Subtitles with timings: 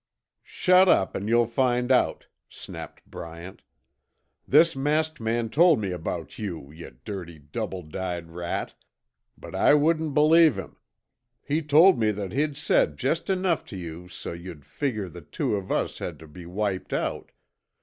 [0.41, 3.61] "Shut up an' you'll find out," snapped Bryant.
[4.47, 8.73] "This masked man told me about you, yuh dirty double dyed rat,
[9.37, 10.77] but I wouldn't believe him!
[11.45, 15.55] He told me that he'd said jest enough tuh you so you'd figger the two
[15.55, 17.31] of us had tuh be wiped out.